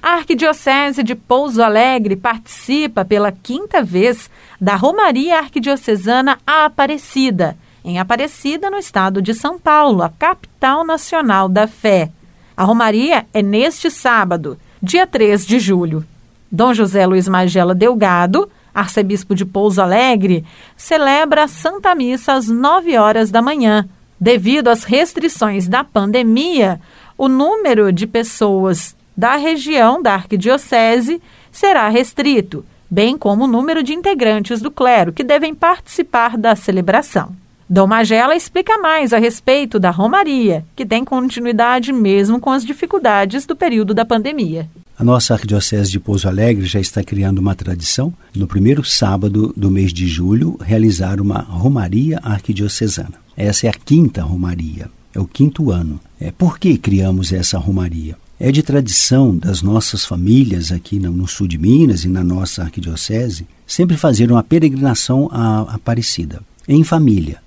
A 0.00 0.14
Arquidiocese 0.14 1.02
de 1.02 1.16
Pouso 1.16 1.60
Alegre 1.60 2.14
participa 2.14 3.04
pela 3.04 3.32
quinta 3.32 3.82
vez 3.82 4.30
da 4.60 4.76
Romaria 4.76 5.38
Arquidiocesana 5.38 6.38
Aparecida, 6.46 7.56
em 7.84 7.98
Aparecida, 7.98 8.70
no 8.70 8.76
estado 8.76 9.20
de 9.20 9.34
São 9.34 9.58
Paulo, 9.58 10.02
a 10.02 10.08
capital 10.08 10.84
nacional 10.84 11.48
da 11.48 11.66
fé. 11.66 12.10
A 12.56 12.62
Romaria 12.62 13.26
é 13.34 13.42
neste 13.42 13.90
sábado, 13.90 14.56
dia 14.80 15.06
3 15.06 15.44
de 15.44 15.58
julho. 15.58 16.04
Dom 16.50 16.72
José 16.72 17.04
Luiz 17.04 17.28
Magela 17.28 17.74
Delgado, 17.74 18.48
arcebispo 18.72 19.34
de 19.34 19.44
Pouso 19.44 19.82
Alegre, 19.82 20.44
celebra 20.76 21.44
a 21.44 21.48
Santa 21.48 21.94
Missa 21.94 22.34
às 22.34 22.46
9 22.46 22.96
horas 22.96 23.30
da 23.32 23.42
manhã. 23.42 23.88
Devido 24.20 24.68
às 24.68 24.84
restrições 24.84 25.66
da 25.66 25.82
pandemia, 25.82 26.80
o 27.16 27.28
número 27.28 27.92
de 27.92 28.06
pessoas 28.06 28.96
da 29.18 29.34
região 29.34 30.00
da 30.00 30.14
arquidiocese 30.14 31.20
será 31.50 31.88
restrito, 31.88 32.64
bem 32.88 33.18
como 33.18 33.44
o 33.44 33.48
número 33.48 33.82
de 33.82 33.92
integrantes 33.92 34.60
do 34.62 34.70
clero 34.70 35.12
que 35.12 35.24
devem 35.24 35.52
participar 35.52 36.38
da 36.38 36.54
celebração. 36.54 37.34
Dom 37.68 37.88
Magela 37.88 38.36
explica 38.36 38.78
mais 38.78 39.12
a 39.12 39.18
respeito 39.18 39.80
da 39.80 39.90
Romaria, 39.90 40.64
que 40.76 40.86
tem 40.86 41.04
continuidade 41.04 41.92
mesmo 41.92 42.38
com 42.38 42.50
as 42.50 42.64
dificuldades 42.64 43.44
do 43.44 43.56
período 43.56 43.92
da 43.92 44.04
pandemia. 44.04 44.70
A 44.96 45.02
nossa 45.02 45.34
Arquidiocese 45.34 45.90
de 45.90 45.98
Pouso 45.98 46.28
Alegre 46.28 46.64
já 46.66 46.78
está 46.78 47.02
criando 47.02 47.40
uma 47.40 47.56
tradição, 47.56 48.14
no 48.36 48.46
primeiro 48.46 48.84
sábado 48.84 49.52
do 49.56 49.68
mês 49.68 49.92
de 49.92 50.06
julho, 50.06 50.56
realizar 50.60 51.20
uma 51.20 51.40
Romaria 51.40 52.20
Arquidiocesana. 52.22 53.14
Essa 53.36 53.66
é 53.66 53.70
a 53.70 53.74
quinta 53.74 54.22
Romaria, 54.22 54.88
é 55.12 55.18
o 55.18 55.26
quinto 55.26 55.72
ano. 55.72 56.00
É, 56.20 56.30
por 56.30 56.56
que 56.56 56.78
criamos 56.78 57.32
essa 57.32 57.58
Romaria? 57.58 58.16
É 58.40 58.52
de 58.52 58.62
tradição 58.62 59.36
das 59.36 59.62
nossas 59.62 60.04
famílias 60.04 60.70
aqui 60.70 61.00
no, 61.00 61.26
sul 61.26 61.48
de 61.48 61.58
Minas 61.58 62.04
e 62.04 62.08
na 62.08 62.22
nossa 62.22 62.62
arquidiocese 62.62 63.48
sempre 63.66 63.96
fazer 63.96 64.30
uma 64.30 64.44
peregrinação 64.44 65.28
à 65.32 65.62
Aparecida, 65.74 66.40
em 66.68 66.84
família. 66.84 67.38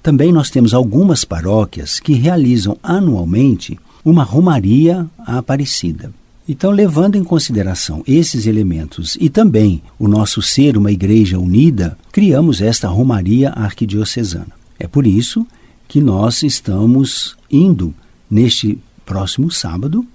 Também 0.00 0.32
nós 0.32 0.48
temos 0.48 0.72
algumas 0.72 1.24
paróquias 1.24 1.98
que 1.98 2.12
realizam 2.12 2.78
anualmente 2.80 3.76
uma 4.04 4.22
romaria 4.22 5.04
à 5.18 5.38
Aparecida. 5.38 6.12
Então, 6.48 6.70
levando 6.70 7.16
em 7.16 7.24
consideração 7.24 8.04
esses 8.06 8.46
elementos 8.46 9.18
e 9.20 9.28
também 9.28 9.82
o 9.98 10.06
nosso 10.06 10.40
ser 10.40 10.76
uma 10.76 10.92
igreja 10.92 11.40
unida, 11.40 11.98
criamos 12.12 12.60
esta 12.60 12.86
romaria 12.86 13.50
arquidiocesana. 13.50 14.52
É 14.78 14.86
por 14.86 15.08
isso 15.08 15.44
que 15.88 16.00
nós 16.00 16.44
estamos 16.44 17.36
indo 17.50 17.92
neste 18.30 18.78
próximo 19.04 19.50
sábado 19.50 20.06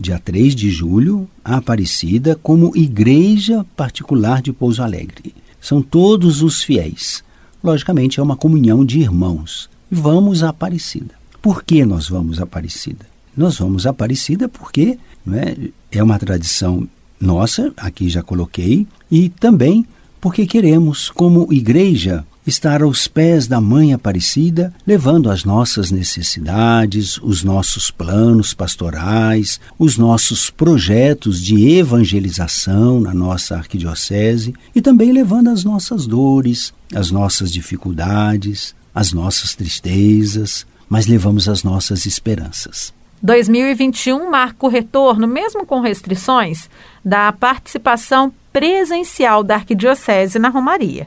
dia 0.00 0.18
3 0.18 0.54
de 0.54 0.70
julho, 0.70 1.28
a 1.44 1.56
Aparecida 1.56 2.38
como 2.42 2.76
igreja 2.76 3.64
particular 3.76 4.40
de 4.40 4.52
Pouso 4.52 4.82
Alegre. 4.82 5.34
São 5.60 5.82
todos 5.82 6.42
os 6.42 6.62
fiéis. 6.62 7.22
Logicamente, 7.62 8.18
é 8.18 8.22
uma 8.22 8.36
comunhão 8.36 8.84
de 8.84 8.98
irmãos. 8.98 9.68
Vamos 9.90 10.42
à 10.42 10.48
Aparecida. 10.48 11.14
Por 11.42 11.62
que 11.62 11.84
nós 11.84 12.08
vamos 12.08 12.40
à 12.40 12.44
Aparecida? 12.44 13.06
Nós 13.36 13.58
vamos 13.58 13.86
à 13.86 13.90
Aparecida 13.90 14.48
porque 14.48 14.98
é, 15.32 15.70
é 15.92 16.02
uma 16.02 16.18
tradição 16.18 16.88
nossa, 17.20 17.72
aqui 17.76 18.08
já 18.08 18.22
coloquei, 18.22 18.86
e 19.10 19.28
também 19.28 19.84
porque 20.20 20.46
queremos, 20.46 21.10
como 21.10 21.52
igreja, 21.52 22.24
estar 22.50 22.82
aos 22.82 23.08
pés 23.08 23.46
da 23.46 23.60
Mãe 23.60 23.94
Aparecida, 23.94 24.74
levando 24.86 25.30
as 25.30 25.44
nossas 25.44 25.90
necessidades, 25.90 27.16
os 27.22 27.42
nossos 27.42 27.90
planos 27.90 28.52
pastorais, 28.52 29.58
os 29.78 29.96
nossos 29.96 30.50
projetos 30.50 31.40
de 31.40 31.78
evangelização 31.78 33.00
na 33.00 33.14
nossa 33.14 33.56
arquidiocese 33.56 34.52
e 34.74 34.82
também 34.82 35.12
levando 35.12 35.48
as 35.48 35.64
nossas 35.64 36.06
dores, 36.06 36.74
as 36.94 37.10
nossas 37.10 37.50
dificuldades, 37.50 38.74
as 38.94 39.12
nossas 39.12 39.54
tristezas, 39.54 40.66
mas 40.88 41.06
levamos 41.06 41.48
as 41.48 41.62
nossas 41.62 42.04
esperanças. 42.04 42.92
2021 43.22 44.30
marca 44.30 44.66
o 44.66 44.68
retorno, 44.68 45.26
mesmo 45.26 45.64
com 45.64 45.80
restrições, 45.80 46.68
da 47.04 47.30
participação 47.32 48.32
presencial 48.52 49.44
da 49.44 49.56
Arquidiocese 49.56 50.38
na 50.38 50.48
Romaria. 50.48 51.06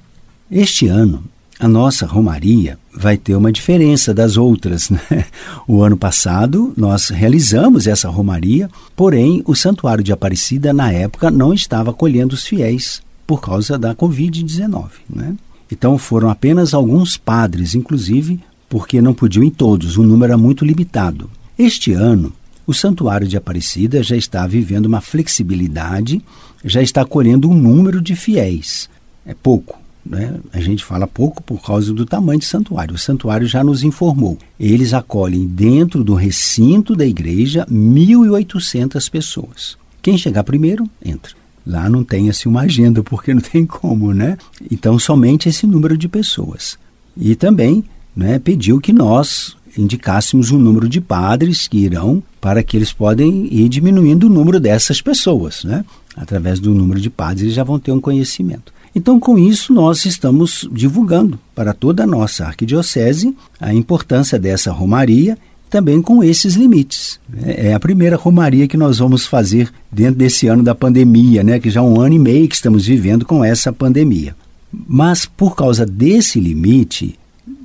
Este 0.49 0.87
ano, 0.87 1.23
a 1.63 1.67
nossa 1.67 2.05
Romaria 2.05 2.77
vai 2.93 3.15
ter 3.15 3.35
uma 3.35 3.51
diferença 3.51 4.13
das 4.13 4.37
outras. 4.37 4.89
Né? 4.93 5.25
O 5.67 5.81
ano 5.81 5.97
passado, 5.97 6.73
nós 6.75 7.09
realizamos 7.09 7.87
essa 7.87 8.09
Romaria, 8.09 8.69
porém, 8.95 9.41
o 9.45 9.55
Santuário 9.55 10.03
de 10.03 10.11
Aparecida, 10.11 10.73
na 10.73 10.91
época, 10.91 11.31
não 11.31 11.53
estava 11.53 11.91
acolhendo 11.91 12.35
os 12.35 12.45
fiéis 12.45 13.01
por 13.25 13.41
causa 13.41 13.77
da 13.77 13.95
Covid-19. 13.95 14.89
Né? 15.09 15.35
Então, 15.71 15.97
foram 15.97 16.29
apenas 16.29 16.73
alguns 16.73 17.17
padres, 17.17 17.75
inclusive, 17.75 18.39
porque 18.69 19.01
não 19.01 19.13
podiam 19.13 19.43
em 19.43 19.49
todos, 19.49 19.97
o 19.97 20.03
número 20.03 20.33
era 20.33 20.37
muito 20.37 20.65
limitado. 20.65 21.29
Este 21.57 21.93
ano, 21.93 22.33
o 22.67 22.73
Santuário 22.73 23.27
de 23.27 23.37
Aparecida 23.37 24.03
já 24.03 24.15
está 24.15 24.45
vivendo 24.45 24.85
uma 24.85 25.01
flexibilidade, 25.01 26.21
já 26.63 26.81
está 26.81 27.01
acolhendo 27.01 27.49
um 27.49 27.53
número 27.53 28.01
de 28.01 28.15
fiéis. 28.15 28.89
É 29.25 29.33
pouco, 29.33 29.82
né? 30.05 30.39
A 30.51 30.59
gente 30.59 30.83
fala 30.83 31.07
pouco 31.07 31.41
por 31.41 31.61
causa 31.61 31.93
do 31.93 32.05
tamanho 32.05 32.39
do 32.39 32.45
santuário. 32.45 32.95
O 32.95 32.97
santuário 32.97 33.47
já 33.47 33.63
nos 33.63 33.83
informou. 33.83 34.37
Eles 34.59 34.93
acolhem 34.93 35.47
dentro 35.47 36.03
do 36.03 36.13
recinto 36.13 36.95
da 36.95 37.05
igreja 37.05 37.65
1.800 37.71 39.09
pessoas. 39.09 39.77
Quem 40.01 40.17
chegar 40.17 40.43
primeiro, 40.43 40.89
entra. 41.03 41.33
Lá 41.65 41.89
não 41.89 42.03
tem 42.03 42.29
assim 42.29 42.49
uma 42.49 42.61
agenda, 42.61 43.01
porque 43.01 43.33
não 43.33 43.41
tem 43.41 43.65
como, 43.65 44.13
né? 44.13 44.37
Então, 44.69 44.99
somente 44.99 45.47
esse 45.47 45.65
número 45.65 45.97
de 45.97 46.09
pessoas. 46.09 46.77
E 47.15 47.35
também 47.35 47.83
né, 48.15 48.37
pediu 48.37 48.81
que 48.81 48.91
nós 48.91 49.55
indicássemos 49.77 50.51
o 50.51 50.59
número 50.59 50.87
de 50.87 51.01
padres 51.01 51.67
que 51.67 51.77
irão 51.77 52.21
para 52.39 52.61
que 52.61 52.77
eles 52.77 52.91
podem 52.91 53.47
ir 53.51 53.69
diminuindo 53.69 54.27
o 54.27 54.29
número 54.29 54.59
dessas 54.59 55.01
pessoas, 55.01 55.63
né? 55.63 55.83
Através 56.15 56.59
do 56.59 56.75
número 56.75 56.99
de 56.99 57.09
padres 57.09 57.41
eles 57.41 57.55
já 57.55 57.63
vão 57.63 57.79
ter 57.79 57.91
um 57.91 57.99
conhecimento. 57.99 58.71
Então, 58.95 59.19
com 59.19 59.39
isso, 59.39 59.73
nós 59.73 60.05
estamos 60.05 60.69
divulgando 60.71 61.39
para 61.55 61.73
toda 61.73 62.03
a 62.03 62.07
nossa 62.07 62.45
arquidiocese 62.45 63.35
a 63.59 63.73
importância 63.73 64.37
dessa 64.37 64.71
romaria, 64.71 65.37
também 65.67 65.99
com 65.99 66.23
esses 66.23 66.53
limites. 66.53 67.19
É 67.43 67.73
a 67.73 67.79
primeira 67.79 68.15
romaria 68.15 68.67
que 68.67 68.77
nós 68.77 68.99
vamos 68.99 69.25
fazer 69.25 69.71
dentro 69.91 70.15
desse 70.15 70.45
ano 70.45 70.61
da 70.61 70.75
pandemia, 70.75 71.43
né? 71.43 71.59
que 71.59 71.71
já 71.71 71.79
é 71.79 71.83
um 71.83 71.99
ano 71.99 72.13
e 72.13 72.19
meio 72.19 72.47
que 72.47 72.53
estamos 72.53 72.85
vivendo 72.85 73.25
com 73.25 73.43
essa 73.43 73.73
pandemia. 73.73 74.35
Mas, 74.71 75.25
por 75.25 75.55
causa 75.55 75.85
desse 75.85 76.39
limite, 76.39 77.17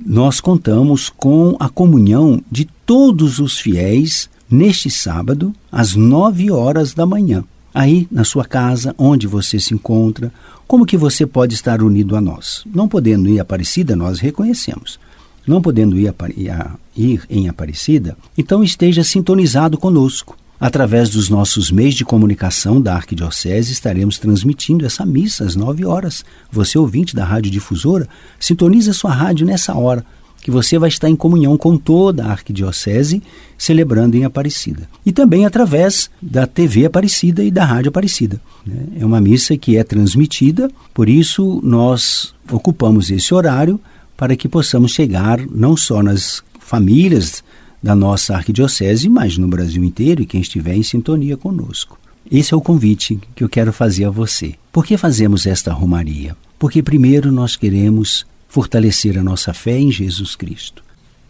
nós 0.03 0.39
contamos 0.39 1.09
com 1.09 1.55
a 1.59 1.69
comunhão 1.69 2.41
de 2.51 2.67
todos 2.85 3.37
os 3.37 3.59
fiéis 3.59 4.27
neste 4.49 4.89
sábado, 4.89 5.53
às 5.71 5.93
nove 5.95 6.49
horas 6.49 6.95
da 6.95 7.05
manhã 7.05 7.43
aí 7.73 8.07
na 8.11 8.23
sua 8.23 8.45
casa, 8.45 8.93
onde 8.97 9.27
você 9.27 9.59
se 9.59 9.73
encontra, 9.73 10.31
como 10.67 10.85
que 10.85 10.97
você 10.97 11.25
pode 11.25 11.55
estar 11.55 11.81
unido 11.81 12.15
a 12.15 12.21
nós? 12.21 12.63
Não 12.73 12.87
podendo 12.87 13.27
ir 13.29 13.39
a 13.39 13.41
Aparecida, 13.41 13.95
nós 13.95 14.19
reconhecemos. 14.19 14.99
Não 15.47 15.61
podendo 15.61 15.97
ir, 15.97 16.07
a, 16.07 16.71
ir 16.95 17.23
em 17.29 17.47
Aparecida, 17.47 18.15
então 18.37 18.63
esteja 18.63 19.03
sintonizado 19.03 19.77
conosco. 19.77 20.37
Através 20.59 21.09
dos 21.09 21.29
nossos 21.29 21.71
meios 21.71 21.95
de 21.95 22.03
comunicação 22.03 22.81
da 22.81 22.93
Arquidiocese, 22.93 23.71
estaremos 23.71 24.19
transmitindo 24.19 24.85
essa 24.85 25.05
missa 25.05 25.45
às 25.45 25.55
9 25.55 25.85
horas. 25.85 26.25
Você, 26.51 26.77
ouvinte 26.77 27.15
da 27.15 27.23
Rádio 27.23 27.49
Difusora, 27.49 28.07
sintoniza 28.37 28.91
sua 28.91 29.11
rádio 29.11 29.47
nessa 29.47 29.73
hora 29.73 30.05
que 30.41 30.51
você 30.51 30.77
vai 30.79 30.89
estar 30.89 31.09
em 31.09 31.15
comunhão 31.15 31.57
com 31.57 31.77
toda 31.77 32.25
a 32.25 32.31
arquidiocese 32.31 33.21
celebrando 33.57 34.15
em 34.15 34.23
Aparecida. 34.23 34.89
E 35.05 35.11
também 35.11 35.45
através 35.45 36.09
da 36.21 36.47
TV 36.47 36.85
Aparecida 36.85 37.43
e 37.43 37.51
da 37.51 37.65
Rádio 37.65 37.89
Aparecida. 37.89 38.41
Né? 38.65 38.83
É 38.99 39.05
uma 39.05 39.19
missa 39.19 39.57
que 39.57 39.77
é 39.77 39.83
transmitida, 39.83 40.69
por 40.93 41.09
isso 41.09 41.59
nós 41.63 42.33
ocupamos 42.49 43.11
esse 43.11 43.33
horário 43.33 43.79
para 44.15 44.35
que 44.35 44.47
possamos 44.47 44.91
chegar 44.91 45.39
não 45.49 45.77
só 45.77 46.01
nas 46.01 46.43
famílias 46.59 47.43
da 47.81 47.95
nossa 47.95 48.35
arquidiocese, 48.35 49.09
mas 49.09 49.37
no 49.37 49.47
Brasil 49.47 49.83
inteiro 49.83 50.21
e 50.21 50.25
quem 50.25 50.41
estiver 50.41 50.75
em 50.75 50.83
sintonia 50.83 51.37
conosco. 51.37 51.97
Esse 52.31 52.53
é 52.53 52.57
o 52.57 52.61
convite 52.61 53.19
que 53.35 53.43
eu 53.43 53.49
quero 53.49 53.73
fazer 53.73 54.05
a 54.05 54.09
você. 54.09 54.53
Por 54.71 54.85
que 54.85 54.97
fazemos 54.97 55.47
esta 55.47 55.73
romaria? 55.73 56.35
Porque 56.59 56.83
primeiro 56.83 57.31
nós 57.31 57.55
queremos 57.55 58.25
fortalecer 58.49 59.17
a 59.17 59.23
nossa 59.23 59.53
fé 59.53 59.77
em 59.77 59.89
Jesus 59.89 60.35
Cristo. 60.35 60.83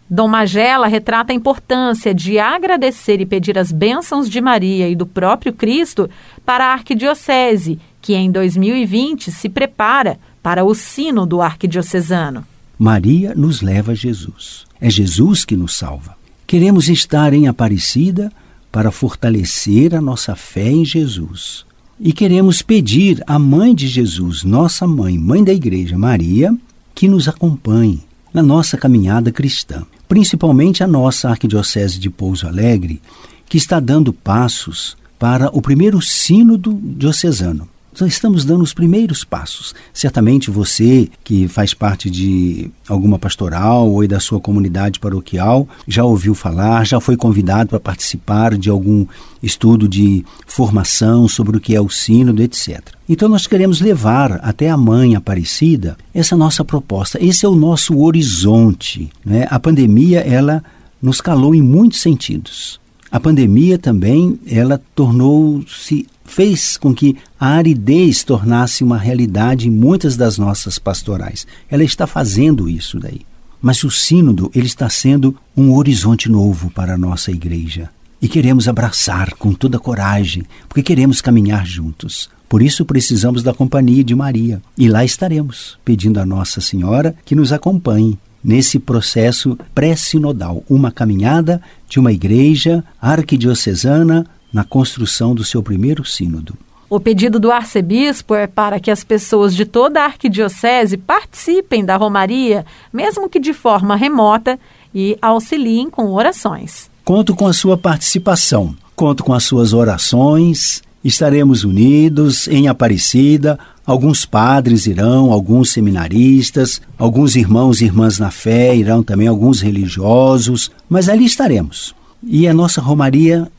Dom 0.08 0.26
Magela 0.26 0.88
retrata 0.88 1.32
a 1.32 1.36
importância 1.36 2.12
de 2.12 2.36
agradecer 2.40 3.20
e 3.20 3.26
pedir 3.26 3.56
as 3.56 3.70
bênçãos 3.70 4.28
de 4.28 4.40
Maria 4.40 4.88
e 4.88 4.96
do 4.96 5.06
próprio 5.06 5.52
Cristo 5.52 6.10
para 6.44 6.66
a 6.66 6.72
Arquidiocese, 6.72 7.78
que 8.02 8.14
em 8.14 8.32
2020 8.32 9.30
se 9.30 9.48
prepara 9.48 10.18
para 10.42 10.64
o 10.64 10.74
sino 10.74 11.24
do 11.24 11.40
arquidiocesano. 11.40 12.44
Maria 12.76 13.34
nos 13.36 13.60
leva 13.60 13.92
a 13.92 13.94
Jesus. 13.94 14.66
É 14.80 14.90
Jesus 14.90 15.44
que 15.44 15.54
nos 15.54 15.76
salva. 15.76 16.16
Queremos 16.46 16.88
estar 16.88 17.32
em 17.32 17.46
Aparecida 17.46 18.32
para 18.72 18.90
fortalecer 18.90 19.94
a 19.94 20.00
nossa 20.00 20.34
fé 20.34 20.70
em 20.70 20.84
Jesus. 20.84 21.64
E 22.00 22.12
queremos 22.12 22.62
pedir 22.62 23.22
à 23.26 23.38
Mãe 23.38 23.74
de 23.74 23.86
Jesus, 23.86 24.42
nossa 24.42 24.86
mãe, 24.86 25.18
mãe 25.18 25.44
da 25.44 25.52
Igreja, 25.52 25.98
Maria, 25.98 26.52
que 27.00 27.08
nos 27.08 27.28
acompanhe 27.28 28.00
na 28.30 28.42
nossa 28.42 28.76
caminhada 28.76 29.32
cristã, 29.32 29.86
principalmente 30.06 30.84
a 30.84 30.86
nossa 30.86 31.30
Arquidiocese 31.30 31.98
de 31.98 32.10
Pouso 32.10 32.46
Alegre, 32.46 33.00
que 33.48 33.56
está 33.56 33.80
dando 33.80 34.12
passos 34.12 34.98
para 35.18 35.48
o 35.56 35.62
primeiro 35.62 36.02
sínodo 36.02 36.78
diocesano. 36.78 37.66
Então, 38.00 38.08
estamos 38.08 38.46
dando 38.46 38.62
os 38.62 38.72
primeiros 38.72 39.24
passos. 39.24 39.74
Certamente 39.92 40.50
você, 40.50 41.06
que 41.22 41.46
faz 41.46 41.74
parte 41.74 42.08
de 42.08 42.70
alguma 42.88 43.18
pastoral 43.18 43.90
ou 43.90 44.08
da 44.08 44.18
sua 44.18 44.40
comunidade 44.40 44.98
paroquial, 44.98 45.68
já 45.86 46.02
ouviu 46.02 46.34
falar, 46.34 46.86
já 46.86 46.98
foi 46.98 47.14
convidado 47.14 47.68
para 47.68 47.78
participar 47.78 48.56
de 48.56 48.70
algum 48.70 49.04
estudo 49.42 49.86
de 49.86 50.24
formação 50.46 51.28
sobre 51.28 51.58
o 51.58 51.60
que 51.60 51.74
é 51.76 51.80
o 51.82 51.90
sínodo, 51.90 52.42
etc. 52.42 52.80
Então, 53.06 53.28
nós 53.28 53.46
queremos 53.46 53.82
levar 53.82 54.40
até 54.42 54.70
a 54.70 54.78
Mãe 54.78 55.14
Aparecida 55.14 55.98
essa 56.14 56.34
nossa 56.34 56.64
proposta. 56.64 57.22
Esse 57.22 57.44
é 57.44 57.48
o 57.50 57.54
nosso 57.54 57.98
horizonte. 57.98 59.10
Né? 59.22 59.46
A 59.50 59.60
pandemia, 59.60 60.20
ela 60.20 60.64
nos 61.02 61.20
calou 61.20 61.54
em 61.54 61.60
muitos 61.60 62.00
sentidos. 62.00 62.80
A 63.12 63.20
pandemia 63.20 63.76
também, 63.76 64.40
ela 64.46 64.80
tornou-se 64.94 66.06
fez 66.30 66.76
com 66.76 66.94
que 66.94 67.16
a 67.38 67.48
aridez 67.48 68.22
tornasse 68.22 68.84
uma 68.84 68.96
realidade 68.96 69.68
em 69.68 69.70
muitas 69.70 70.16
das 70.16 70.38
nossas 70.38 70.78
pastorais. 70.78 71.46
Ela 71.68 71.82
está 71.82 72.06
fazendo 72.06 72.68
isso 72.68 72.98
daí. 73.00 73.22
Mas 73.60 73.82
o 73.84 73.90
sínodo, 73.90 74.50
ele 74.54 74.66
está 74.66 74.88
sendo 74.88 75.36
um 75.56 75.74
horizonte 75.74 76.30
novo 76.30 76.70
para 76.70 76.94
a 76.94 76.98
nossa 76.98 77.30
igreja. 77.30 77.90
E 78.22 78.28
queremos 78.28 78.68
abraçar 78.68 79.34
com 79.34 79.52
toda 79.52 79.78
coragem, 79.78 80.44
porque 80.68 80.82
queremos 80.82 81.20
caminhar 81.20 81.66
juntos. 81.66 82.30
Por 82.48 82.62
isso 82.62 82.84
precisamos 82.84 83.42
da 83.42 83.52
companhia 83.52 84.04
de 84.04 84.14
Maria. 84.14 84.62
E 84.78 84.88
lá 84.88 85.04
estaremos, 85.04 85.78
pedindo 85.84 86.20
a 86.20 86.26
Nossa 86.26 86.60
Senhora 86.60 87.14
que 87.24 87.34
nos 87.34 87.52
acompanhe 87.52 88.18
nesse 88.42 88.78
processo 88.78 89.58
pré-sinodal, 89.74 90.64
uma 90.68 90.90
caminhada 90.90 91.60
de 91.88 91.98
uma 91.98 92.12
igreja 92.12 92.82
arquidiocesana 93.00 94.26
na 94.52 94.64
construção 94.64 95.34
do 95.34 95.44
seu 95.44 95.62
primeiro 95.62 96.04
sínodo. 96.04 96.56
O 96.90 96.98
pedido 96.98 97.38
do 97.38 97.52
arcebispo 97.52 98.34
é 98.34 98.48
para 98.48 98.80
que 98.80 98.90
as 98.90 99.04
pessoas 99.04 99.54
de 99.54 99.64
toda 99.64 100.00
a 100.00 100.06
arquidiocese 100.06 100.96
participem 100.96 101.84
da 101.84 101.96
romaria, 101.96 102.66
mesmo 102.92 103.28
que 103.28 103.38
de 103.38 103.52
forma 103.52 103.94
remota, 103.94 104.58
e 104.92 105.16
auxiliem 105.22 105.88
com 105.88 106.12
orações. 106.12 106.90
Conto 107.04 107.34
com 107.36 107.46
a 107.46 107.52
sua 107.52 107.78
participação, 107.78 108.74
conto 108.96 109.22
com 109.22 109.32
as 109.32 109.44
suas 109.44 109.72
orações. 109.72 110.82
Estaremos 111.02 111.62
unidos 111.64 112.48
em 112.48 112.66
Aparecida. 112.66 113.56
Alguns 113.86 114.26
padres 114.26 114.86
irão, 114.86 115.32
alguns 115.32 115.70
seminaristas, 115.70 116.82
alguns 116.98 117.36
irmãos 117.36 117.80
e 117.80 117.84
irmãs 117.84 118.18
na 118.18 118.30
fé 118.30 118.74
irão 118.74 119.02
também, 119.02 119.26
alguns 119.28 119.60
religiosos, 119.60 120.70
mas 120.88 121.08
ali 121.08 121.24
estaremos. 121.24 121.94
E 122.22 122.46
a 122.46 122.52
nossa 122.52 122.80
romaria 122.80 123.50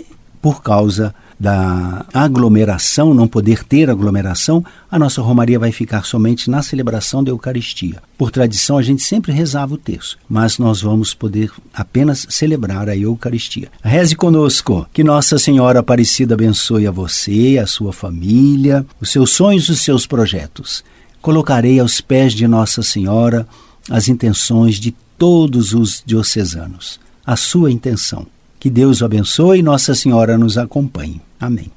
por 0.41 0.63
causa 0.63 1.13
da 1.41 2.05
aglomeração, 2.13 3.15
não 3.15 3.27
poder 3.27 3.63
ter 3.63 3.89
aglomeração, 3.89 4.63
a 4.91 4.99
nossa 4.99 5.23
romaria 5.23 5.57
vai 5.57 5.71
ficar 5.71 6.05
somente 6.05 6.51
na 6.51 6.61
celebração 6.61 7.23
da 7.23 7.31
Eucaristia. 7.31 8.01
Por 8.15 8.29
tradição, 8.29 8.77
a 8.77 8.81
gente 8.83 9.01
sempre 9.01 9.31
rezava 9.31 9.73
o 9.73 9.77
terço, 9.77 10.19
mas 10.29 10.59
nós 10.59 10.81
vamos 10.81 11.15
poder 11.15 11.51
apenas 11.73 12.27
celebrar 12.29 12.88
a 12.89 12.95
Eucaristia. 12.95 13.71
Reze 13.83 14.15
conosco, 14.15 14.85
que 14.93 15.03
Nossa 15.03 15.39
Senhora 15.39 15.79
Aparecida 15.79 16.35
abençoe 16.35 16.85
a 16.85 16.91
você, 16.91 17.57
a 17.57 17.65
sua 17.65 17.91
família, 17.91 18.85
os 19.01 19.09
seus 19.09 19.31
sonhos 19.31 19.67
os 19.67 19.81
seus 19.81 20.05
projetos. 20.05 20.83
Colocarei 21.23 21.79
aos 21.79 22.01
pés 22.01 22.33
de 22.33 22.47
Nossa 22.47 22.83
Senhora 22.83 23.47
as 23.89 24.07
intenções 24.07 24.75
de 24.75 24.91
todos 25.17 25.73
os 25.73 26.03
diocesanos, 26.05 26.99
a 27.25 27.35
sua 27.35 27.71
intenção 27.71 28.27
que 28.61 28.69
Deus 28.69 29.01
o 29.01 29.05
abençoe 29.05 29.57
e 29.57 29.63
Nossa 29.63 29.95
Senhora 29.95 30.37
nos 30.37 30.55
acompanhe. 30.55 31.19
Amém. 31.39 31.71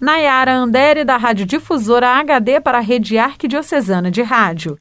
Nayara 0.00 0.54
Andere, 0.54 1.04
da 1.04 1.18
Rádio 1.18 1.44
Difusora 1.44 2.18
HD 2.18 2.62
para 2.62 2.78
a 2.78 2.80
Rede 2.80 3.18
Arquidiocesana 3.18 4.10
de 4.10 4.22
Rádio. 4.22 4.78